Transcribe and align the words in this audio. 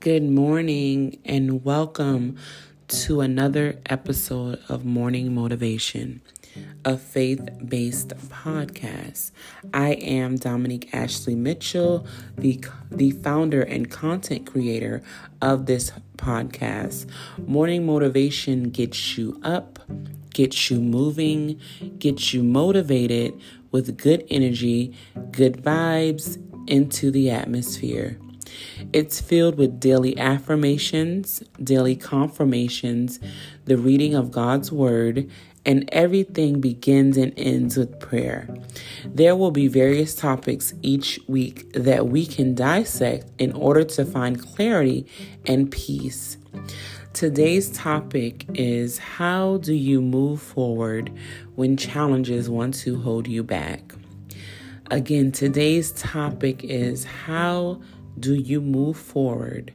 Good 0.00 0.22
morning 0.22 1.18
and 1.24 1.64
welcome 1.64 2.36
to 2.86 3.20
another 3.20 3.80
episode 3.86 4.60
of 4.68 4.84
Morning 4.84 5.34
Motivation, 5.34 6.22
a 6.84 6.96
faith 6.96 7.40
based 7.66 8.10
podcast. 8.28 9.32
I 9.74 9.94
am 9.94 10.36
Dominique 10.36 10.94
Ashley 10.94 11.34
Mitchell, 11.34 12.06
the, 12.36 12.62
the 12.92 13.10
founder 13.10 13.60
and 13.60 13.90
content 13.90 14.46
creator 14.46 15.02
of 15.42 15.66
this 15.66 15.90
podcast. 16.16 17.06
Morning 17.48 17.84
Motivation 17.84 18.70
gets 18.70 19.18
you 19.18 19.40
up, 19.42 19.80
gets 20.32 20.70
you 20.70 20.80
moving, 20.80 21.60
gets 21.98 22.32
you 22.32 22.44
motivated 22.44 23.32
with 23.72 23.98
good 23.98 24.24
energy, 24.30 24.94
good 25.32 25.54
vibes 25.64 26.40
into 26.68 27.10
the 27.10 27.30
atmosphere. 27.30 28.16
It's 28.92 29.20
filled 29.20 29.56
with 29.56 29.80
daily 29.80 30.16
affirmations, 30.18 31.42
daily 31.62 31.96
confirmations, 31.96 33.20
the 33.64 33.76
reading 33.76 34.14
of 34.14 34.30
God's 34.30 34.70
Word, 34.72 35.30
and 35.66 35.88
everything 35.92 36.60
begins 36.60 37.16
and 37.16 37.32
ends 37.36 37.76
with 37.76 38.00
prayer. 38.00 38.48
There 39.04 39.36
will 39.36 39.50
be 39.50 39.68
various 39.68 40.14
topics 40.14 40.72
each 40.82 41.20
week 41.28 41.72
that 41.74 42.08
we 42.08 42.24
can 42.24 42.54
dissect 42.54 43.30
in 43.38 43.52
order 43.52 43.84
to 43.84 44.04
find 44.04 44.40
clarity 44.40 45.06
and 45.46 45.70
peace. 45.70 46.38
Today's 47.12 47.70
topic 47.70 48.46
is 48.54 48.98
How 48.98 49.58
do 49.58 49.74
you 49.74 50.00
move 50.00 50.40
forward 50.40 51.12
when 51.56 51.76
challenges 51.76 52.48
want 52.48 52.74
to 52.76 53.00
hold 53.00 53.26
you 53.26 53.42
back? 53.42 53.92
Again, 54.90 55.32
today's 55.32 55.92
topic 55.92 56.64
is 56.64 57.04
How 57.04 57.80
do 58.20 58.34
you 58.34 58.60
move 58.60 58.96
forward 58.96 59.74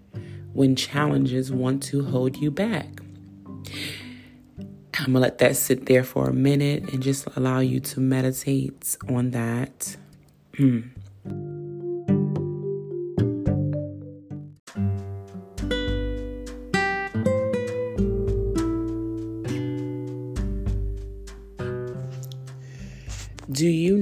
when 0.53 0.75
challenges 0.75 1.51
want 1.51 1.83
to 1.83 2.03
hold 2.03 2.37
you 2.37 2.51
back? 2.51 2.87
I'm 4.99 5.05
going 5.05 5.13
to 5.13 5.19
let 5.19 5.39
that 5.39 5.55
sit 5.55 5.87
there 5.87 6.03
for 6.03 6.29
a 6.29 6.33
minute 6.33 6.93
and 6.93 7.01
just 7.01 7.27
allow 7.35 7.59
you 7.59 7.79
to 7.79 7.99
meditate 7.99 8.95
on 9.09 9.31
that. 9.31 9.97
Hmm. 10.55 10.81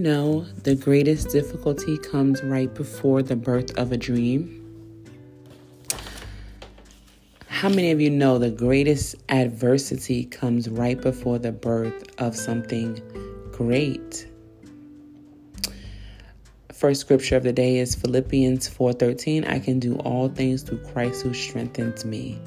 Know 0.02 0.46
the 0.64 0.74
greatest 0.74 1.30
difficulty 1.30 1.98
comes 1.98 2.44
right 2.44 2.74
before 2.74 3.22
the 3.22 3.36
birth 3.36 3.78
of 3.78 3.92
a 3.92 3.98
dream? 3.98 4.58
How 7.48 7.70
many 7.70 7.92
of 7.92 8.02
you 8.02 8.10
know 8.10 8.40
the 8.40 8.50
greatest 8.50 9.16
adversity 9.30 10.26
comes 10.26 10.68
right 10.68 11.00
before 11.00 11.38
the 11.38 11.52
birth 11.52 12.04
of 12.18 12.36
something 12.36 13.00
great? 13.52 14.28
First 16.74 17.02
scripture 17.02 17.38
of 17.38 17.44
the 17.44 17.54
day 17.54 17.78
is 17.78 17.94
Philippians 17.94 18.68
4:13. 18.68 19.46
I 19.46 19.60
can 19.60 19.78
do 19.78 19.98
all 19.98 20.30
things 20.30 20.64
through 20.64 20.80
Christ 20.80 21.22
who 21.22 21.36
strengthens 21.36 22.04
me. 22.04 22.40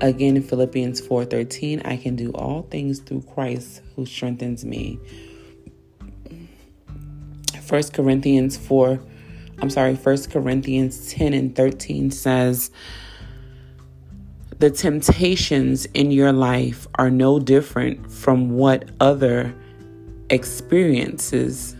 Again, 0.00 0.40
Philippians 0.40 1.00
4:13, 1.00 1.82
I 1.84 1.96
can 1.96 2.14
do 2.14 2.30
all 2.30 2.62
things 2.70 3.00
through 3.00 3.22
Christ 3.22 3.80
who 3.96 4.06
strengthens 4.06 4.64
me. 4.64 5.00
1 7.68 7.82
Corinthians 7.92 8.56
4, 8.56 9.00
I'm 9.60 9.70
sorry, 9.70 9.94
1 9.94 10.22
Corinthians 10.30 11.12
10 11.12 11.32
and 11.32 11.54
13 11.56 12.10
says, 12.10 12.70
The 14.58 14.70
temptations 14.70 15.86
in 15.86 16.10
your 16.10 16.32
life 16.32 16.86
are 16.96 17.10
no 17.10 17.38
different 17.38 18.10
from 18.10 18.50
what 18.50 18.90
other 19.00 19.54
experiences. 20.30 21.76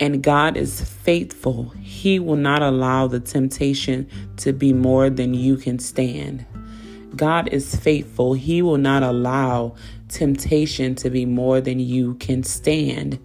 And 0.00 0.22
God 0.22 0.56
is 0.56 0.80
faithful. 0.80 1.70
He 1.80 2.18
will 2.18 2.36
not 2.36 2.62
allow 2.62 3.08
the 3.08 3.20
temptation 3.20 4.08
to 4.38 4.52
be 4.52 4.72
more 4.72 5.10
than 5.10 5.34
you 5.34 5.56
can 5.56 5.78
stand. 5.78 6.46
God 7.16 7.48
is 7.48 7.74
faithful. 7.74 8.34
He 8.34 8.62
will 8.62 8.78
not 8.78 9.02
allow 9.02 9.74
temptation 10.08 10.94
to 10.96 11.10
be 11.10 11.24
more 11.24 11.60
than 11.60 11.78
you 11.78 12.14
can 12.14 12.42
stand 12.42 13.18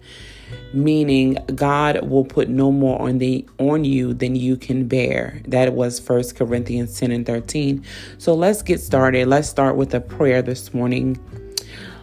meaning 0.72 1.38
God 1.54 2.08
will 2.08 2.24
put 2.24 2.48
no 2.48 2.72
more 2.72 3.00
on 3.00 3.18
the 3.18 3.46
on 3.58 3.84
you 3.84 4.12
than 4.12 4.36
you 4.36 4.56
can 4.56 4.86
bear. 4.86 5.40
That 5.46 5.72
was 5.72 6.00
First 6.00 6.36
Corinthians 6.36 6.98
10 6.98 7.10
and 7.12 7.26
13. 7.26 7.84
So 8.18 8.34
let's 8.34 8.62
get 8.62 8.80
started. 8.80 9.28
Let's 9.28 9.48
start 9.48 9.76
with 9.76 9.94
a 9.94 10.00
prayer 10.00 10.42
this 10.42 10.74
morning. 10.74 11.18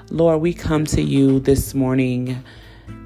Lord, 0.09 0.41
we 0.41 0.53
come 0.53 0.85
to 0.87 1.01
you 1.01 1.39
this 1.39 1.73
morning 1.73 2.43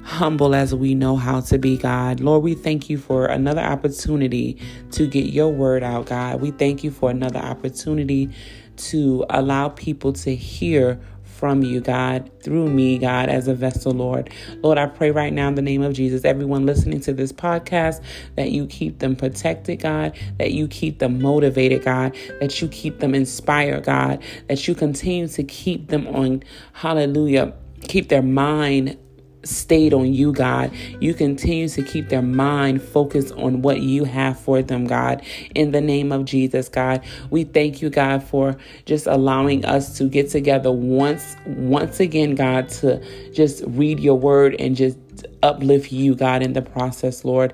humble 0.02 0.54
as 0.54 0.72
we 0.72 0.94
know 0.94 1.16
how 1.16 1.40
to 1.40 1.58
be, 1.58 1.76
God. 1.76 2.20
Lord, 2.20 2.44
we 2.44 2.54
thank 2.54 2.88
you 2.88 2.96
for 2.96 3.26
another 3.26 3.60
opportunity 3.60 4.56
to 4.92 5.06
get 5.08 5.26
your 5.26 5.48
word 5.48 5.82
out, 5.82 6.06
God. 6.06 6.40
We 6.40 6.52
thank 6.52 6.84
you 6.84 6.92
for 6.92 7.10
another 7.10 7.40
opportunity 7.40 8.30
to 8.76 9.24
allow 9.30 9.70
people 9.70 10.12
to 10.12 10.34
hear 10.34 11.00
from 11.46 11.62
you, 11.62 11.80
God, 11.80 12.28
through 12.42 12.68
me, 12.68 12.98
God, 12.98 13.28
as 13.28 13.46
a 13.46 13.54
vessel, 13.54 13.92
Lord. 13.92 14.30
Lord, 14.62 14.78
I 14.78 14.86
pray 14.86 15.12
right 15.12 15.32
now 15.32 15.46
in 15.46 15.54
the 15.54 15.62
name 15.62 15.80
of 15.80 15.94
Jesus, 15.94 16.24
everyone 16.24 16.66
listening 16.66 16.98
to 17.02 17.12
this 17.12 17.32
podcast, 17.32 18.02
that 18.34 18.50
you 18.50 18.66
keep 18.66 18.98
them 18.98 19.14
protected, 19.14 19.78
God, 19.78 20.18
that 20.38 20.50
you 20.50 20.66
keep 20.66 20.98
them 20.98 21.22
motivated, 21.22 21.84
God, 21.84 22.16
that 22.40 22.60
you 22.60 22.66
keep 22.66 22.98
them 22.98 23.14
inspired, 23.14 23.84
God, 23.84 24.24
that 24.48 24.66
you 24.66 24.74
continue 24.74 25.28
to 25.28 25.44
keep 25.44 25.86
them 25.86 26.08
on, 26.08 26.42
hallelujah, 26.72 27.54
keep 27.82 28.08
their 28.08 28.22
mind 28.22 28.98
stayed 29.46 29.94
on 29.94 30.12
you, 30.12 30.32
God. 30.32 30.72
You 31.00 31.14
continue 31.14 31.68
to 31.68 31.82
keep 31.82 32.08
their 32.08 32.22
mind 32.22 32.82
focused 32.82 33.32
on 33.34 33.62
what 33.62 33.80
you 33.80 34.04
have 34.04 34.38
for 34.38 34.62
them, 34.62 34.86
God. 34.86 35.22
In 35.54 35.70
the 35.70 35.80
name 35.80 36.12
of 36.12 36.24
Jesus, 36.24 36.68
God, 36.68 37.02
we 37.30 37.44
thank 37.44 37.82
you, 37.82 37.90
God, 37.90 38.22
for 38.22 38.56
just 38.84 39.06
allowing 39.06 39.64
us 39.64 39.96
to 39.98 40.04
get 40.04 40.30
together 40.30 40.72
once, 40.72 41.36
once 41.46 42.00
again, 42.00 42.34
God, 42.34 42.68
to 42.80 43.02
just 43.32 43.64
read 43.66 44.00
your 44.00 44.18
word 44.18 44.56
and 44.58 44.76
just 44.76 44.98
uplift 45.46 45.92
you, 45.92 46.14
God, 46.14 46.42
in 46.42 46.52
the 46.52 46.62
process, 46.62 47.24
Lord. 47.24 47.52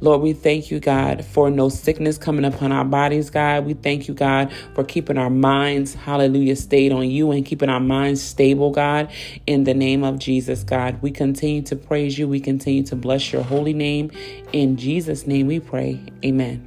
Lord, 0.00 0.20
we 0.20 0.32
thank 0.32 0.70
you, 0.70 0.80
God, 0.80 1.24
for 1.24 1.50
no 1.50 1.68
sickness 1.68 2.18
coming 2.18 2.44
upon 2.44 2.72
our 2.72 2.84
bodies, 2.84 3.30
God. 3.30 3.64
We 3.64 3.74
thank 3.74 4.08
you, 4.08 4.14
God, 4.14 4.52
for 4.74 4.84
keeping 4.84 5.16
our 5.16 5.30
minds, 5.30 5.94
hallelujah, 5.94 6.56
stayed 6.56 6.92
on 6.92 7.08
you 7.08 7.30
and 7.30 7.46
keeping 7.46 7.68
our 7.68 7.80
minds 7.80 8.22
stable, 8.22 8.70
God, 8.70 9.10
in 9.46 9.64
the 9.64 9.74
name 9.74 10.04
of 10.04 10.18
Jesus, 10.18 10.64
God. 10.64 11.00
We 11.00 11.10
continue 11.10 11.62
to 11.62 11.76
praise 11.76 12.18
you. 12.18 12.28
We 12.28 12.40
continue 12.40 12.82
to 12.84 12.96
bless 12.96 13.32
your 13.32 13.42
holy 13.42 13.72
name. 13.72 14.10
In 14.52 14.76
Jesus' 14.76 15.26
name 15.26 15.46
we 15.46 15.60
pray. 15.60 16.00
Amen. 16.24 16.64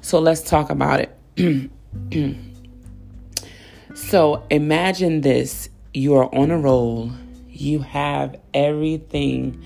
So 0.00 0.20
let's 0.20 0.42
talk 0.42 0.70
about 0.70 1.00
it. 1.00 1.70
so 3.94 4.46
imagine 4.50 5.20
this 5.20 5.68
you 5.92 6.14
are 6.14 6.32
on 6.34 6.50
a 6.50 6.58
roll 6.58 7.10
you 7.60 7.80
have 7.80 8.38
everything 8.54 9.62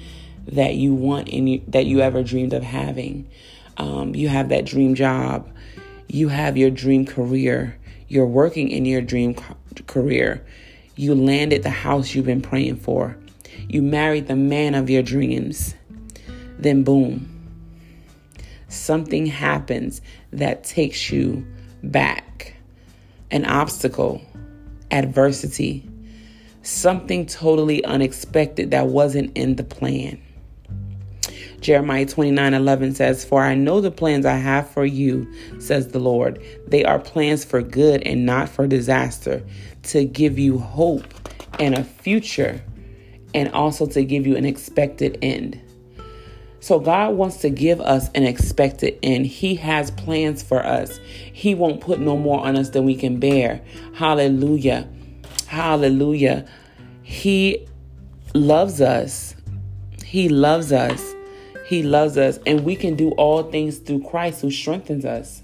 that 0.47 0.75
you 0.75 0.95
want 0.95 1.29
and 1.29 1.63
that 1.69 1.87
you 1.87 2.01
ever 2.01 2.23
dreamed 2.23 2.53
of 2.53 2.63
having. 2.63 3.29
Um, 3.77 4.15
you 4.15 4.29
have 4.29 4.49
that 4.49 4.65
dream 4.65 4.95
job. 4.95 5.49
You 6.09 6.29
have 6.29 6.57
your 6.57 6.71
dream 6.71 7.07
career. 7.07 7.79
You're 8.09 8.27
working 8.27 8.71
in 8.71 8.85
your 8.85 9.01
dream 9.01 9.37
career. 9.87 10.45
You 10.97 11.15
landed 11.15 11.63
the 11.63 11.71
house 11.71 12.15
you've 12.15 12.27
been 12.27 12.43
praying 12.43 12.77
for. 12.77 13.17
You 13.69 13.83
married 13.83 14.27
the 14.27 14.37
man 14.37 14.75
of 14.75 14.91
your 14.91 15.03
dreams. 15.03 15.75
Then, 16.59 16.85
boom, 16.85 17.29
something 18.69 19.27
happens 19.27 20.03
that 20.33 20.65
takes 20.65 21.11
you 21.11 21.47
back. 21.83 22.57
An 23.31 23.47
obstacle, 23.47 24.21
adversity, 24.91 25.89
something 26.63 27.27
totally 27.27 27.85
unexpected 27.85 28.71
that 28.71 28.87
wasn't 28.87 29.37
in 29.37 29.57
the 29.57 29.65
plan. 29.65 30.21
Jeremiah 31.61 32.07
29 32.07 32.55
11 32.55 32.95
says, 32.95 33.25
For 33.25 33.43
I 33.43 33.55
know 33.55 33.81
the 33.81 33.91
plans 33.91 34.27
I 34.27 34.35
have 34.35 34.69
for 34.69 34.85
you, 34.85 35.33
says 35.61 35.89
the 35.89 36.01
Lord. 36.01 36.43
They 36.67 36.85
are 36.85 36.99
plans 36.99 37.45
for 37.45 37.63
good 37.63 38.03
and 38.03 38.27
not 38.27 38.49
for 38.49 38.67
disaster, 38.67 39.43
to 39.85 40.05
give 40.05 40.39
you 40.39 40.59
hope 40.59 41.07
and 41.61 41.77
a 41.77 41.85
future, 41.85 42.61
and 43.33 43.49
also 43.53 43.87
to 43.87 44.05
give 44.05 44.27
you 44.27 44.37
an 44.37 44.45
expected 44.45 45.19
end. 45.23 45.61
So, 46.59 46.79
God 46.79 47.15
wants 47.15 47.39
to 47.39 47.51
give 47.51 47.81
us 47.81 48.09
an 48.15 48.25
expected 48.25 48.99
end. 49.03 49.27
He 49.27 49.57
has 49.57 49.91
plans 49.93 50.43
for 50.45 50.65
us. 50.65 50.99
He 51.33 51.57
won't 51.57 51.81
put 51.81 51.99
no 51.99 52.17
more 52.17 52.45
on 52.45 52.57
us 52.57 52.71
than 52.71 52.85
we 52.85 52.95
can 52.95 53.19
bear. 53.19 53.61
Hallelujah. 53.95 54.89
Hallelujah. 55.53 56.47
He 57.03 57.69
loves 58.33 58.81
us. 58.81 59.37
He 60.03 60.31
loves 60.31 60.73
us. 60.73 61.13
He 61.67 61.83
loves 61.83 62.17
us, 62.17 62.39
and 62.47 62.65
we 62.65 62.75
can 62.75 62.95
do 62.95 63.11
all 63.11 63.43
things 63.43 63.77
through 63.77 64.03
Christ 64.05 64.41
who 64.41 64.51
strengthens 64.51 65.05
us. 65.05 65.43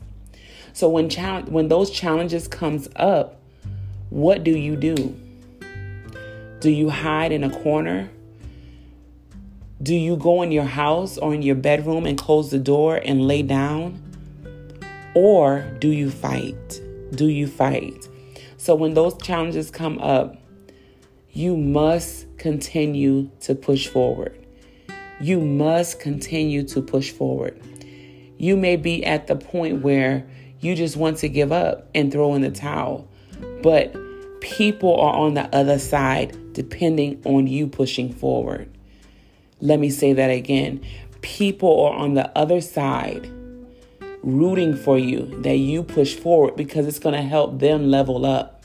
So 0.73 0.89
when 0.89 1.11
challenge, 1.11 1.51
when 1.51 1.69
those 1.69 1.91
challenges 1.91 2.49
comes 2.49 2.89
up, 2.97 3.43
what 4.09 4.45
do 4.45 4.57
you 4.57 4.77
do? 4.77 5.15
Do 6.61 6.71
you 6.71 6.89
hide 6.89 7.31
in 7.31 7.45
a 7.45 7.51
corner? 7.51 8.09
Do 9.83 9.95
you 9.95 10.17
go 10.17 10.41
in 10.41 10.53
your 10.53 10.65
house 10.65 11.19
or 11.19 11.35
in 11.35 11.43
your 11.43 11.57
bedroom 11.57 12.07
and 12.07 12.17
close 12.17 12.51
the 12.51 12.59
door 12.59 12.97
and 12.97 13.29
lay 13.29 13.43
down? 13.43 14.01
Or 15.15 15.71
do 15.81 15.89
you 15.89 16.11
fight? 16.11 16.81
Do 17.15 17.27
you 17.29 17.47
fight? 17.47 18.09
So 18.59 18.75
when 18.75 18.95
those 18.95 19.17
challenges 19.23 19.71
come 19.71 19.99
up, 20.01 20.37
you 21.33 21.57
must 21.57 22.27
continue 22.39 23.31
to 23.41 23.55
push 23.55 23.87
forward. 23.87 24.37
You 25.21 25.41
must 25.41 26.01
continue 26.01 26.65
to 26.65 26.83
push 26.83 27.13
forward. 27.13 27.61
You 28.37 28.57
may 28.57 28.77
be 28.77 29.05
at 29.05 29.29
the 29.29 29.37
point 29.37 29.83
where 29.83 30.29
you 30.61 30.75
just 30.75 30.97
want 30.97 31.19
to 31.19 31.29
give 31.29 31.53
up 31.53 31.89
and 31.95 32.11
throw 32.11 32.35
in 32.35 32.43
the 32.43 32.51
towel, 32.51 33.09
but 33.63 33.95
people 34.41 35.01
are 35.01 35.15
on 35.15 35.35
the 35.35 35.55
other 35.55 35.79
side 35.79 36.37
depending 36.53 37.23
on 37.25 37.47
you 37.47 37.69
pushing 37.69 38.13
forward. 38.13 38.69
Let 39.61 39.79
me 39.79 39.91
say 39.91 40.13
that 40.15 40.31
again. 40.31 40.85
People 41.21 41.85
are 41.85 41.95
on 41.95 42.15
the 42.15 42.37
other 42.37 42.61
side 42.61 43.31
rooting 44.23 44.76
for 44.76 44.99
you 44.99 45.26
that 45.43 45.56
you 45.56 45.82
push 45.82 46.15
forward 46.15 46.56
because 46.56 46.87
it's 46.87 46.99
going 46.99 47.15
to 47.15 47.23
help 47.23 47.59
them 47.59 47.91
level 47.91 48.26
up. 48.26 48.65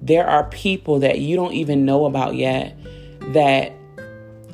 There 0.00 0.26
are 0.26 0.44
people 0.44 1.00
that 1.00 1.18
you 1.18 1.36
don't 1.36 1.52
even 1.52 1.84
know 1.84 2.06
about 2.06 2.34
yet 2.34 2.76
that 3.32 3.72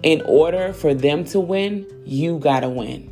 in 0.02 0.20
order 0.22 0.72
for 0.72 0.94
them 0.94 1.24
to 1.26 1.40
win, 1.40 1.86
you 2.04 2.38
got 2.38 2.60
to 2.60 2.68
win. 2.68 3.10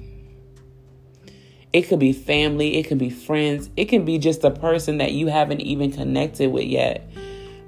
It 1.72 1.82
could 1.82 1.98
be 1.98 2.12
family, 2.12 2.76
it 2.76 2.82
could 2.84 2.98
be 2.98 3.08
friends, 3.08 3.70
it 3.76 3.86
can 3.86 4.04
be 4.04 4.18
just 4.18 4.44
a 4.44 4.50
person 4.50 4.98
that 4.98 5.12
you 5.12 5.28
haven't 5.28 5.60
even 5.60 5.90
connected 5.90 6.52
with 6.52 6.66
yet. 6.66 7.08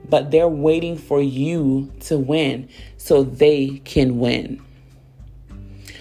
But 0.06 0.30
they're 0.30 0.48
waiting 0.48 0.98
for 0.98 1.22
you 1.22 1.90
to 2.00 2.18
win 2.18 2.68
so 2.98 3.22
they 3.22 3.80
can 3.84 4.18
win. 4.18 4.62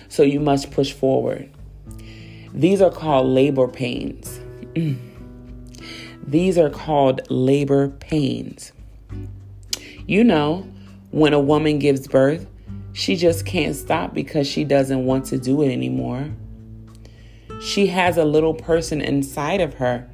So 0.09 0.23
you 0.23 0.41
must 0.41 0.71
push 0.71 0.91
forward. 0.91 1.52
These 2.53 2.81
are 2.81 2.91
called 2.91 3.27
labor 3.27 3.67
pains. 3.67 4.39
These 6.25 6.57
are 6.57 6.69
called 6.69 7.21
labor 7.29 7.89
pains. 7.89 8.71
You 10.05 10.23
know, 10.23 10.67
when 11.11 11.33
a 11.33 11.39
woman 11.39 11.79
gives 11.79 12.07
birth, 12.07 12.47
she 12.93 13.15
just 13.15 13.45
can't 13.45 13.75
stop 13.75 14.13
because 14.13 14.47
she 14.47 14.63
doesn't 14.63 15.05
want 15.05 15.25
to 15.25 15.39
do 15.39 15.63
it 15.63 15.71
anymore. 15.71 16.29
She 17.59 17.87
has 17.87 18.17
a 18.17 18.25
little 18.25 18.53
person 18.53 19.01
inside 19.01 19.59
of 19.59 19.75
her 19.75 20.07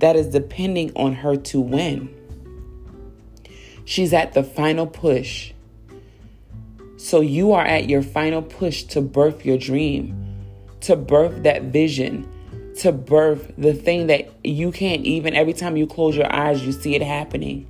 that 0.00 0.16
is 0.16 0.26
depending 0.28 0.92
on 0.96 1.14
her 1.14 1.36
to 1.36 1.60
win. 1.60 2.12
She's 3.84 4.12
at 4.12 4.32
the 4.32 4.42
final 4.42 4.86
push. 4.86 5.52
So 6.96 7.20
you 7.20 7.52
are 7.52 7.64
at 7.64 7.88
your 7.88 8.02
final 8.02 8.42
push 8.42 8.82
to 8.84 9.00
birth 9.00 9.44
your 9.46 9.58
dream, 9.58 10.23
to 10.84 10.96
birth 10.96 11.42
that 11.44 11.62
vision, 11.64 12.30
to 12.80 12.92
birth 12.92 13.52
the 13.56 13.72
thing 13.72 14.08
that 14.08 14.30
you 14.44 14.70
can't 14.70 15.04
even, 15.04 15.34
every 15.34 15.52
time 15.52 15.76
you 15.76 15.86
close 15.86 16.16
your 16.16 16.30
eyes, 16.32 16.64
you 16.64 16.72
see 16.72 16.94
it 16.94 17.02
happening. 17.02 17.66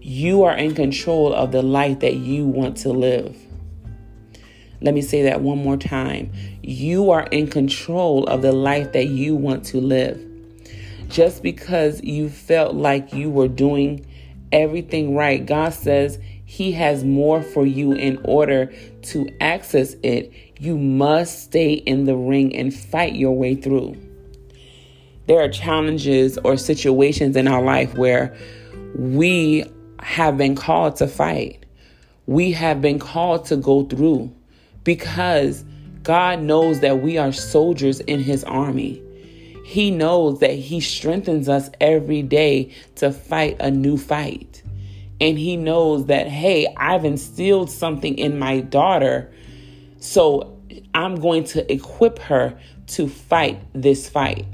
You 0.00 0.42
are 0.42 0.56
in 0.56 0.74
control 0.74 1.32
of 1.32 1.52
the 1.52 1.62
life 1.62 2.00
that 2.00 2.14
you 2.14 2.46
want 2.46 2.78
to 2.78 2.88
live. 2.88 3.36
Let 4.80 4.94
me 4.94 5.02
say 5.02 5.22
that 5.22 5.40
one 5.40 5.58
more 5.58 5.76
time. 5.76 6.32
You 6.62 7.10
are 7.10 7.24
in 7.24 7.48
control 7.48 8.24
of 8.24 8.42
the 8.42 8.52
life 8.52 8.92
that 8.92 9.06
you 9.06 9.36
want 9.36 9.64
to 9.66 9.80
live. 9.80 10.24
Just 11.08 11.42
because 11.42 12.02
you 12.02 12.28
felt 12.28 12.74
like 12.74 13.12
you 13.12 13.30
were 13.30 13.48
doing 13.48 14.04
everything 14.50 15.14
right, 15.14 15.44
God 15.44 15.74
says 15.74 16.18
He 16.50 16.72
has 16.72 17.04
more 17.04 17.42
for 17.42 17.66
you 17.66 17.92
in 17.92 18.18
order 18.24 18.72
to 19.02 19.28
access 19.38 19.94
it. 20.02 20.32
You 20.58 20.78
must 20.78 21.42
stay 21.42 21.74
in 21.74 22.06
the 22.06 22.16
ring 22.16 22.56
and 22.56 22.72
fight 22.72 23.14
your 23.16 23.36
way 23.36 23.54
through. 23.54 23.98
There 25.26 25.38
are 25.44 25.50
challenges 25.50 26.38
or 26.38 26.56
situations 26.56 27.36
in 27.36 27.48
our 27.48 27.60
life 27.60 27.98
where 27.98 28.34
we 28.94 29.70
have 30.00 30.38
been 30.38 30.54
called 30.56 30.96
to 30.96 31.06
fight. 31.06 31.66
We 32.24 32.52
have 32.52 32.80
been 32.80 32.98
called 32.98 33.44
to 33.46 33.56
go 33.58 33.84
through 33.84 34.34
because 34.84 35.66
God 36.02 36.40
knows 36.40 36.80
that 36.80 37.02
we 37.02 37.18
are 37.18 37.30
soldiers 37.30 38.00
in 38.00 38.20
His 38.20 38.42
army. 38.44 39.02
He 39.66 39.90
knows 39.90 40.40
that 40.40 40.54
He 40.54 40.80
strengthens 40.80 41.46
us 41.46 41.68
every 41.78 42.22
day 42.22 42.72
to 42.94 43.12
fight 43.12 43.58
a 43.60 43.70
new 43.70 43.98
fight. 43.98 44.62
And 45.20 45.38
He 45.38 45.56
knows 45.56 46.06
that, 46.06 46.28
hey, 46.28 46.72
I've 46.76 47.04
instilled 47.04 47.70
something 47.70 48.16
in 48.16 48.38
my 48.38 48.60
daughter. 48.60 49.32
So 49.98 50.58
I'm 50.94 51.16
going 51.16 51.44
to 51.44 51.72
equip 51.72 52.18
her 52.20 52.58
to 52.88 53.08
fight 53.08 53.60
this 53.74 54.08
fight. 54.08 54.46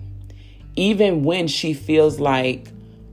Even 0.76 1.22
when 1.22 1.46
she 1.46 1.72
feels 1.75 2.19
like, 2.19 2.69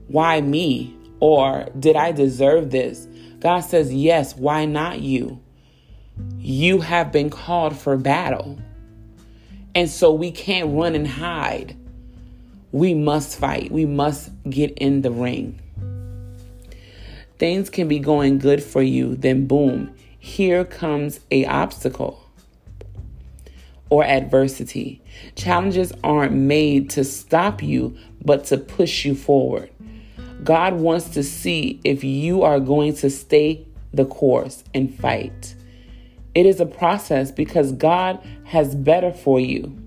why 0.08 0.40
me? 0.40 0.96
Or 1.20 1.68
did 1.78 1.94
I 1.94 2.10
deserve 2.10 2.70
this? 2.70 3.06
God 3.38 3.60
says, 3.60 3.94
yes, 3.94 4.36
why 4.36 4.64
not 4.64 5.00
you? 5.00 5.40
You 6.38 6.80
have 6.80 7.12
been 7.12 7.30
called 7.30 7.76
for 7.76 7.96
battle. 7.96 8.58
And 9.74 9.88
so 9.88 10.12
we 10.12 10.32
can't 10.32 10.76
run 10.76 10.94
and 10.94 11.06
hide. 11.06 11.76
We 12.72 12.94
must 12.94 13.38
fight. 13.38 13.70
We 13.70 13.86
must 13.86 14.30
get 14.50 14.72
in 14.78 15.02
the 15.02 15.10
ring. 15.10 15.61
Things 17.38 17.70
can 17.70 17.88
be 17.88 17.98
going 17.98 18.38
good 18.38 18.62
for 18.62 18.82
you, 18.82 19.16
then 19.16 19.46
boom, 19.46 19.94
here 20.18 20.64
comes 20.64 21.20
a 21.30 21.44
obstacle 21.46 22.22
or 23.90 24.04
adversity. 24.04 25.02
Challenges 25.34 25.92
aren't 26.02 26.32
made 26.32 26.88
to 26.90 27.04
stop 27.04 27.62
you, 27.62 27.96
but 28.24 28.44
to 28.46 28.56
push 28.56 29.04
you 29.04 29.14
forward. 29.14 29.70
God 30.42 30.74
wants 30.74 31.10
to 31.10 31.22
see 31.22 31.80
if 31.84 32.02
you 32.02 32.42
are 32.42 32.58
going 32.58 32.94
to 32.96 33.10
stay 33.10 33.66
the 33.92 34.06
course 34.06 34.64
and 34.72 34.94
fight. 34.98 35.54
It 36.34 36.46
is 36.46 36.60
a 36.60 36.66
process 36.66 37.30
because 37.30 37.72
God 37.72 38.18
has 38.44 38.74
better 38.74 39.12
for 39.12 39.38
you. 39.38 39.78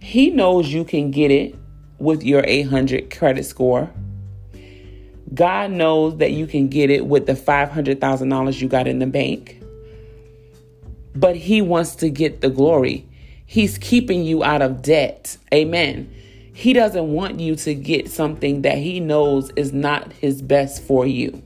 He 0.00 0.30
knows 0.30 0.72
you 0.72 0.84
can 0.84 1.10
get 1.10 1.30
it 1.30 1.54
with 1.98 2.22
your 2.22 2.42
800 2.46 3.14
credit 3.14 3.44
score. 3.44 3.90
God 5.34 5.70
knows 5.70 6.18
that 6.18 6.32
you 6.32 6.46
can 6.46 6.68
get 6.68 6.90
it 6.90 7.06
with 7.06 7.26
the 7.26 7.34
$500,000 7.34 8.60
you 8.60 8.68
got 8.68 8.86
in 8.86 8.98
the 8.98 9.06
bank. 9.06 9.60
But 11.14 11.36
He 11.36 11.60
wants 11.60 11.96
to 11.96 12.08
get 12.08 12.40
the 12.40 12.50
glory. 12.50 13.06
He's 13.46 13.78
keeping 13.78 14.24
you 14.24 14.44
out 14.44 14.62
of 14.62 14.82
debt. 14.82 15.36
Amen. 15.52 16.14
He 16.52 16.72
doesn't 16.72 17.12
want 17.12 17.40
you 17.40 17.56
to 17.56 17.74
get 17.74 18.10
something 18.10 18.62
that 18.62 18.78
He 18.78 19.00
knows 19.00 19.50
is 19.50 19.72
not 19.72 20.12
His 20.12 20.42
best 20.42 20.82
for 20.82 21.06
you. 21.06 21.42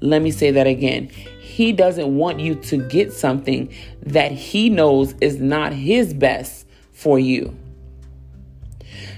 Let 0.00 0.22
me 0.22 0.30
say 0.30 0.50
that 0.52 0.66
again. 0.66 1.08
He 1.40 1.72
doesn't 1.72 2.16
want 2.16 2.40
you 2.40 2.54
to 2.54 2.76
get 2.76 3.12
something 3.12 3.72
that 4.02 4.32
He 4.32 4.70
knows 4.70 5.14
is 5.20 5.38
not 5.38 5.72
His 5.72 6.14
best 6.14 6.66
for 6.92 7.18
you. 7.18 7.56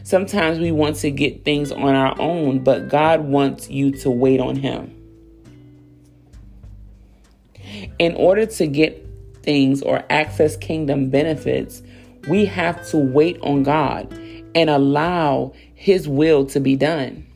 Sometimes 0.02 0.59
we 0.59 0.73
want 0.73 0.97
to 0.97 1.11
get 1.11 1.45
things 1.45 1.71
on 1.71 1.95
our 1.95 2.19
own, 2.21 2.64
but 2.64 2.88
God 2.88 3.21
wants 3.21 3.71
you 3.71 3.90
to 3.99 4.11
wait 4.11 4.40
on 4.40 4.57
Him. 4.57 4.97
In 7.99 8.14
order 8.14 8.47
to 8.47 8.66
get 8.66 9.07
things 9.42 9.83
or 9.83 10.04
access 10.11 10.57
kingdom 10.57 11.11
benefits, 11.11 11.83
we 12.28 12.45
have 12.47 12.87
to 12.90 12.99
wait 12.99 13.38
on 13.42 13.62
God 13.62 14.12
and 14.54 14.71
allow 14.71 15.52
His 15.75 16.09
will 16.09 16.47
to 16.47 16.61
be 16.61 16.76
done. 16.76 17.26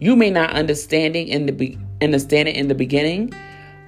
You 0.00 0.14
may 0.14 0.30
not 0.30 0.50
understanding 0.50 1.28
in 1.28 1.46
the 1.46 1.52
be- 1.52 1.78
understand 2.00 2.48
it 2.48 2.56
in 2.56 2.68
the 2.68 2.74
beginning, 2.74 3.32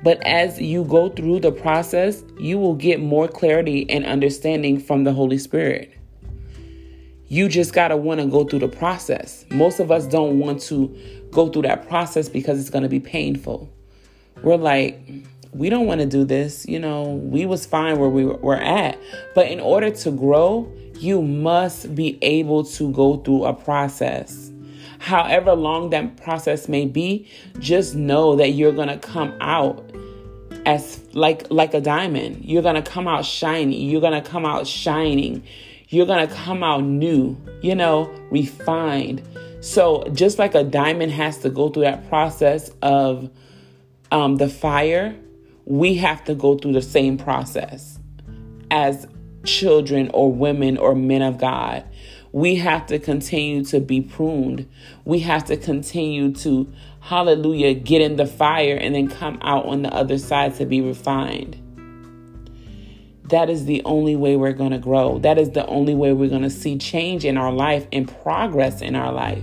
but 0.03 0.21
as 0.27 0.61
you 0.61 0.85
go 0.85 1.11
through 1.11 1.41
the 1.41 1.53
process, 1.53 2.25
you 2.39 2.59
will 2.59 2.75
get 2.75 3.01
more 3.01 3.29
clarity 3.29 3.89
and 3.89 4.05
understanding 4.05 4.81
from 4.81 5.05
the 5.05 5.13
Holy 5.13 5.39
Spirit. 5.39 5.93
You 7.31 7.49
just 7.49 7.73
got 7.73 7.89
to 7.89 7.97
want 7.97 8.19
to 8.19 8.27
go 8.27 8.43
through 8.43 8.59
the 8.59 8.69
process. 8.69 9.45
Most 9.51 9.79
of 9.79 9.93
us 9.93 10.05
don't 10.05 10.41
want 10.41 10.61
to 10.63 10.89
go 11.31 11.49
through 11.49 11.63
that 11.63 11.89
process 11.89 12.29
because 12.29 12.59
it's 12.59 12.71
going 12.71 12.83
to 12.83 12.89
be 12.89 12.99
painful. 12.99 13.71
We're 14.43 14.57
like, 14.57 15.01
we 15.53 15.71
don't 15.71 15.87
want 15.87 16.01
to 16.01 16.09
do 16.09 16.25
this. 16.25 16.67
You 16.67 16.81
know, 16.81 17.05
we 17.05 17.47
was 17.47 17.65
fine 17.65 18.01
where 18.01 18.09
we 18.09 18.25
were 18.25 18.57
at. 18.57 18.99
But 19.37 19.47
in 19.47 19.61
order 19.61 19.93
to 19.93 20.11
grow, 20.11 20.73
you 20.97 21.23
must 21.23 21.95
be 21.95 22.19
able 22.21 22.65
to 22.65 22.91
go 22.91 23.19
through 23.19 23.45
a 23.45 23.55
process. 23.55 24.51
However 24.99 25.55
long 25.55 25.91
that 25.91 26.17
process 26.17 26.69
may 26.69 26.85
be, 26.85 27.29
just 27.61 27.95
know 27.95 28.35
that 28.35 28.51
you're 28.51 28.73
going 28.73 28.89
to 28.89 28.99
come 28.99 29.33
out 29.41 29.89
as 30.67 31.01
like 31.13 31.49
like 31.49 31.75
a 31.75 31.81
diamond. 31.81 32.45
You're 32.45 32.63
going 32.63 32.75
to 32.75 32.83
come 32.83 33.07
out 33.07 33.25
shiny. 33.25 33.85
You're 33.85 34.01
going 34.01 34.21
to 34.21 34.29
come 34.29 34.45
out 34.45 34.67
shining. 34.67 35.45
You're 35.91 36.07
going 36.07 36.27
to 36.27 36.33
come 36.33 36.63
out 36.63 36.85
new, 36.85 37.37
you 37.63 37.75
know, 37.75 38.13
refined. 38.31 39.23
So 39.61 40.05
just 40.13 40.39
like 40.39 40.55
a 40.55 40.63
diamond 40.63 41.11
has 41.13 41.39
to 41.39 41.51
go 41.51 41.69
through 41.69 41.83
that 41.83 42.09
process 42.09 42.71
of 42.81 43.29
um, 44.13 44.37
the 44.37 44.49
fire, 44.49 45.17
we 45.65 45.97
have 45.97 46.23
to 46.25 46.35
go 46.37 46.57
through 46.57 46.75
the 46.75 46.83
same 46.83 47.19
process 47.19 47.99
as 48.71 49.09
children 49.45 50.11
or 50.15 50.33
women 50.33 50.79
or 50.79 50.95
men 50.95 51.23
of 51.23 51.39
God. 51.39 51.85
We 52.31 52.55
have 52.57 52.87
to 52.87 53.01
continue 53.01 53.65
to 53.65 53.81
be 53.81 54.01
pruned. 54.01 54.69
We 55.05 55.19
have 55.21 55.45
to 55.47 55.57
continue 55.57 56.33
to, 56.35 56.73
hallelujah, 57.01 57.75
get 57.75 58.01
in 58.01 58.15
the 58.15 58.27
fire 58.27 58.77
and 58.77 58.95
then 58.95 59.09
come 59.09 59.41
out 59.43 59.67
on 59.67 59.83
the 59.83 59.93
other 59.93 60.19
side 60.19 60.55
to 60.57 60.67
be 60.67 60.81
refined. 60.81 61.61
That 63.31 63.49
is 63.49 63.65
the 63.65 63.83
only 63.85 64.17
way 64.17 64.37
we're 64.37 64.53
going 64.53 64.73
to 64.73 64.79
grow. 64.79 65.19
That 65.19 65.39
is 65.39 65.51
the 65.51 65.67
only 65.67 65.95
way 65.95 66.13
we're 66.13 66.29
going 66.29 66.43
to 66.43 66.51
see 66.51 66.79
change 66.79 67.25
in 67.25 67.37
our 67.37 67.53
life 67.53 67.87
and 67.93 68.09
progress 68.23 68.83
in 68.83 68.97
our 68.97 69.13
life 69.13 69.43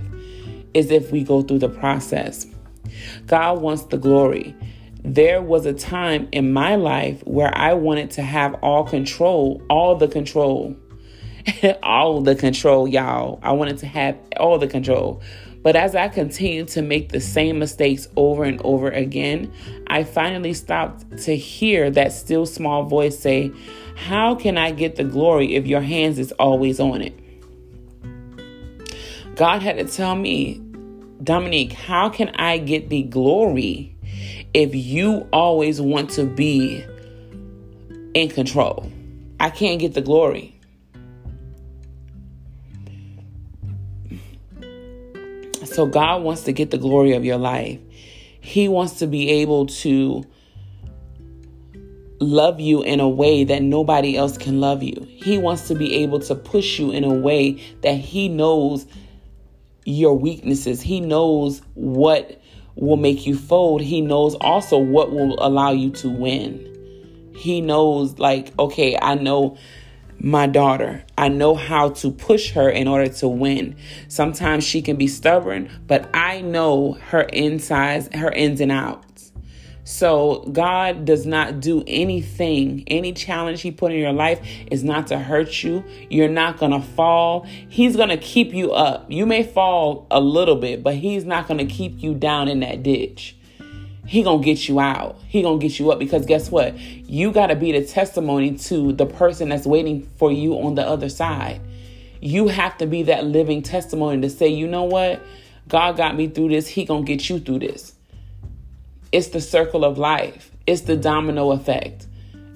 is 0.74 0.90
if 0.90 1.10
we 1.10 1.24
go 1.24 1.42
through 1.42 1.60
the 1.60 1.68
process. 1.68 2.46
God 3.26 3.60
wants 3.60 3.84
the 3.84 3.96
glory. 3.96 4.54
There 5.02 5.40
was 5.40 5.64
a 5.64 5.72
time 5.72 6.28
in 6.32 6.52
my 6.52 6.76
life 6.76 7.22
where 7.26 7.56
I 7.56 7.72
wanted 7.74 8.10
to 8.12 8.22
have 8.22 8.54
all 8.62 8.84
control, 8.84 9.62
all 9.70 9.96
the 9.96 10.08
control, 10.08 10.76
all 11.82 12.20
the 12.20 12.34
control, 12.34 12.86
y'all. 12.86 13.40
I 13.42 13.52
wanted 13.52 13.78
to 13.78 13.86
have 13.86 14.18
all 14.36 14.58
the 14.58 14.66
control. 14.66 15.22
But 15.62 15.76
as 15.76 15.94
I 15.94 16.08
continued 16.08 16.68
to 16.68 16.82
make 16.82 17.10
the 17.10 17.20
same 17.20 17.58
mistakes 17.58 18.08
over 18.16 18.44
and 18.44 18.60
over 18.62 18.90
again, 18.90 19.52
I 19.88 20.04
finally 20.04 20.54
stopped 20.54 21.18
to 21.24 21.36
hear 21.36 21.90
that 21.90 22.12
still 22.12 22.46
small 22.46 22.84
voice 22.84 23.18
say, 23.18 23.50
How 23.96 24.34
can 24.34 24.56
I 24.56 24.70
get 24.70 24.96
the 24.96 25.04
glory 25.04 25.56
if 25.56 25.66
your 25.66 25.80
hands 25.80 26.18
is 26.18 26.32
always 26.32 26.78
on 26.78 27.02
it? 27.02 27.18
God 29.34 29.62
had 29.62 29.78
to 29.78 29.84
tell 29.84 30.14
me, 30.14 30.60
Dominique, 31.22 31.72
how 31.72 32.08
can 32.08 32.28
I 32.30 32.58
get 32.58 32.88
the 32.88 33.02
glory 33.02 33.96
if 34.54 34.74
you 34.74 35.28
always 35.32 35.80
want 35.80 36.10
to 36.10 36.24
be 36.24 36.84
in 38.14 38.28
control? 38.30 38.90
I 39.40 39.50
can't 39.50 39.80
get 39.80 39.94
the 39.94 40.00
glory. 40.00 40.57
So, 45.78 45.86
God 45.86 46.24
wants 46.24 46.42
to 46.42 46.52
get 46.52 46.72
the 46.72 46.76
glory 46.76 47.12
of 47.12 47.24
your 47.24 47.36
life. 47.36 47.78
He 48.40 48.66
wants 48.66 48.94
to 48.94 49.06
be 49.06 49.30
able 49.30 49.66
to 49.66 50.24
love 52.18 52.58
you 52.58 52.82
in 52.82 52.98
a 52.98 53.08
way 53.08 53.44
that 53.44 53.62
nobody 53.62 54.16
else 54.16 54.36
can 54.36 54.58
love 54.58 54.82
you. 54.82 55.06
He 55.08 55.38
wants 55.38 55.68
to 55.68 55.76
be 55.76 56.02
able 56.02 56.18
to 56.18 56.34
push 56.34 56.80
you 56.80 56.90
in 56.90 57.04
a 57.04 57.14
way 57.14 57.62
that 57.82 57.94
He 57.94 58.28
knows 58.28 58.86
your 59.84 60.18
weaknesses. 60.18 60.82
He 60.82 60.98
knows 60.98 61.62
what 61.74 62.42
will 62.74 62.96
make 62.96 63.24
you 63.24 63.36
fold. 63.36 63.80
He 63.80 64.00
knows 64.00 64.34
also 64.40 64.78
what 64.78 65.12
will 65.12 65.36
allow 65.38 65.70
you 65.70 65.90
to 65.90 66.08
win. 66.08 67.32
He 67.36 67.60
knows, 67.60 68.18
like, 68.18 68.52
okay, 68.58 68.98
I 69.00 69.14
know 69.14 69.56
my 70.20 70.46
daughter. 70.46 71.04
I 71.16 71.28
know 71.28 71.54
how 71.54 71.90
to 71.90 72.10
push 72.10 72.52
her 72.52 72.68
in 72.68 72.88
order 72.88 73.08
to 73.14 73.28
win. 73.28 73.76
Sometimes 74.08 74.64
she 74.64 74.82
can 74.82 74.96
be 74.96 75.06
stubborn, 75.06 75.70
but 75.86 76.08
I 76.14 76.40
know 76.40 76.94
her 77.08 77.22
insides, 77.22 78.08
her 78.14 78.30
ins 78.32 78.60
and 78.60 78.72
outs. 78.72 79.32
So 79.84 80.40
God 80.52 81.06
does 81.06 81.24
not 81.24 81.60
do 81.60 81.82
anything, 81.86 82.84
any 82.88 83.14
challenge 83.14 83.62
He 83.62 83.70
put 83.70 83.90
in 83.90 83.98
your 83.98 84.12
life 84.12 84.38
is 84.70 84.84
not 84.84 85.06
to 85.06 85.18
hurt 85.18 85.62
you. 85.62 85.82
You're 86.10 86.28
not 86.28 86.58
going 86.58 86.72
to 86.72 86.82
fall. 86.82 87.46
He's 87.70 87.96
going 87.96 88.10
to 88.10 88.18
keep 88.18 88.52
you 88.52 88.72
up. 88.72 89.10
You 89.10 89.24
may 89.24 89.42
fall 89.42 90.06
a 90.10 90.20
little 90.20 90.56
bit, 90.56 90.82
but 90.82 90.96
He's 90.96 91.24
not 91.24 91.48
going 91.48 91.66
to 91.66 91.74
keep 91.74 92.02
you 92.02 92.12
down 92.12 92.48
in 92.48 92.60
that 92.60 92.82
ditch. 92.82 93.37
He 94.08 94.24
to 94.24 94.38
get 94.38 94.68
you 94.68 94.80
out. 94.80 95.18
He 95.28 95.42
to 95.42 95.58
get 95.58 95.78
you 95.78 95.92
up 95.92 95.98
because 95.98 96.24
guess 96.24 96.50
what? 96.50 96.78
You 96.78 97.30
got 97.30 97.48
to 97.48 97.56
be 97.56 97.72
the 97.72 97.84
testimony 97.84 98.56
to 98.56 98.94
the 98.94 99.04
person 99.04 99.50
that's 99.50 99.66
waiting 99.66 100.08
for 100.16 100.32
you 100.32 100.54
on 100.54 100.76
the 100.76 100.82
other 100.82 101.10
side. 101.10 101.60
You 102.22 102.48
have 102.48 102.78
to 102.78 102.86
be 102.86 103.02
that 103.02 103.26
living 103.26 103.62
testimony 103.62 104.22
to 104.22 104.30
say, 104.30 104.48
you 104.48 104.66
know 104.66 104.84
what? 104.84 105.20
God 105.68 105.98
got 105.98 106.16
me 106.16 106.26
through 106.26 106.48
this. 106.48 106.66
He 106.66 106.86
to 106.86 107.02
get 107.02 107.28
you 107.28 107.38
through 107.38 107.58
this. 107.58 107.92
It's 109.12 109.28
the 109.28 109.42
circle 109.42 109.84
of 109.84 109.98
life, 109.98 110.52
it's 110.66 110.82
the 110.82 110.96
domino 110.96 111.52
effect. 111.52 112.06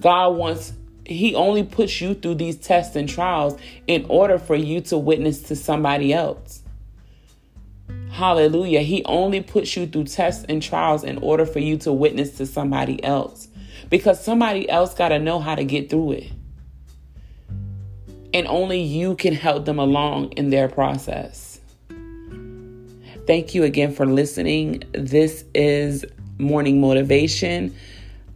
God 0.00 0.30
wants, 0.30 0.72
He 1.04 1.34
only 1.34 1.64
puts 1.64 2.00
you 2.00 2.14
through 2.14 2.36
these 2.36 2.56
tests 2.56 2.96
and 2.96 3.06
trials 3.06 3.60
in 3.86 4.06
order 4.08 4.38
for 4.38 4.56
you 4.56 4.80
to 4.82 4.96
witness 4.96 5.42
to 5.42 5.56
somebody 5.56 6.14
else. 6.14 6.61
Hallelujah. 8.12 8.80
He 8.80 9.02
only 9.06 9.40
puts 9.40 9.74
you 9.74 9.86
through 9.86 10.04
tests 10.04 10.44
and 10.46 10.62
trials 10.62 11.02
in 11.02 11.16
order 11.18 11.46
for 11.46 11.60
you 11.60 11.78
to 11.78 11.90
witness 11.90 12.36
to 12.36 12.44
somebody 12.44 13.02
else 13.02 13.48
because 13.88 14.22
somebody 14.22 14.68
else 14.68 14.92
got 14.92 15.08
to 15.08 15.18
know 15.18 15.40
how 15.40 15.54
to 15.54 15.64
get 15.64 15.88
through 15.88 16.12
it. 16.12 16.32
And 18.34 18.46
only 18.48 18.82
you 18.82 19.16
can 19.16 19.32
help 19.32 19.64
them 19.64 19.78
along 19.78 20.32
in 20.32 20.50
their 20.50 20.68
process. 20.68 21.58
Thank 23.26 23.54
you 23.54 23.64
again 23.64 23.94
for 23.94 24.04
listening. 24.04 24.82
This 24.92 25.46
is 25.54 26.04
Morning 26.36 26.82
Motivation, 26.82 27.74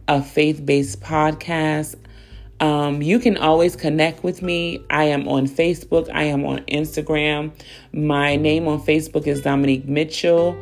a 0.07 0.23
faith 0.23 0.65
based 0.65 1.01
podcast. 1.01 1.93
Um, 2.59 3.01
you 3.01 3.19
can 3.19 3.37
always 3.37 3.75
connect 3.75 4.23
with 4.23 4.41
me. 4.41 4.83
I 4.89 5.05
am 5.05 5.27
on 5.27 5.47
Facebook, 5.47 6.09
I 6.13 6.23
am 6.23 6.45
on 6.45 6.59
Instagram. 6.65 7.51
My 7.93 8.35
name 8.35 8.67
on 8.67 8.81
Facebook 8.81 9.27
is 9.27 9.41
Dominique 9.41 9.87
Mitchell. 9.87 10.57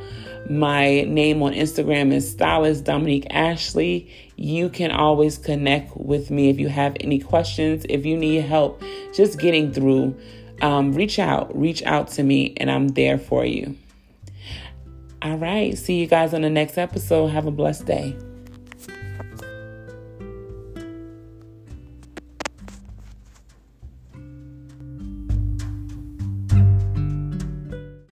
My 0.50 1.02
name 1.02 1.42
on 1.42 1.54
Instagram 1.54 2.14
is 2.14 2.30
Stylist 2.30 2.84
Dominique 2.84 3.26
Ashley. 3.32 4.12
You 4.36 4.70
can 4.70 4.92
always 4.92 5.38
connect 5.38 5.96
with 5.98 6.30
me 6.30 6.50
if 6.50 6.60
you 6.60 6.68
have 6.68 6.96
any 7.00 7.20
questions, 7.20 7.86
if 7.90 8.06
you 8.06 8.18
need 8.18 8.42
help 8.42 8.84
just 9.14 9.40
getting 9.40 9.72
through. 9.72 10.16
Um, 10.62 10.94
reach 10.94 11.18
out, 11.18 11.58
reach 11.58 11.82
out 11.84 12.10
to 12.10 12.24
me, 12.24 12.54
and 12.58 12.70
I'm 12.70 12.90
there 12.90 13.18
for 13.18 13.46
you. 13.46 13.76
All 15.22 15.38
right. 15.38 15.76
See 15.76 16.00
you 16.00 16.08
guys 16.08 16.34
on 16.34 16.42
the 16.42 16.50
next 16.50 16.78
episode. 16.78 17.28
Have 17.28 17.48
a 17.48 17.52
blessed 17.52 17.86
day. 17.86 18.16